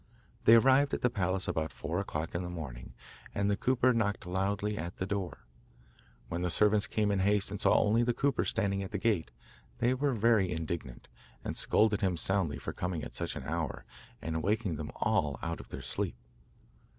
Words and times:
They 0.45 0.55
arrived 0.55 0.95
at 0.95 1.01
the 1.01 1.11
palace 1.11 1.47
about 1.47 1.71
four 1.71 1.99
o'clock 1.99 2.33
in 2.33 2.41
the 2.41 2.49
morning, 2.49 2.95
and 3.35 3.51
the 3.51 3.55
cooper 3.55 3.93
knocked 3.93 4.25
loudly 4.25 4.75
at 4.75 4.97
the 4.97 5.05
door. 5.05 5.45
When 6.27 6.41
the 6.41 6.49
servants 6.49 6.87
came 6.87 7.11
in 7.11 7.19
haste 7.19 7.51
and 7.51 7.61
saw 7.61 7.79
only 7.79 8.01
the 8.01 8.11
cooper 8.11 8.43
standing 8.43 8.81
at 8.81 8.89
the 8.89 8.97
gate, 8.97 9.29
they 9.77 9.93
were 9.93 10.15
very 10.15 10.51
indignant, 10.51 11.07
and 11.43 11.55
scolded 11.55 12.01
him 12.01 12.17
soundly 12.17 12.57
for 12.57 12.73
coming 12.73 13.03
at 13.03 13.13
such 13.13 13.35
an 13.35 13.43
hour 13.43 13.85
and 14.23 14.41
waking 14.41 14.77
them 14.77 14.89
all 14.95 15.37
out 15.43 15.59
of 15.59 15.69
their 15.69 15.83
sleep. 15.83 16.15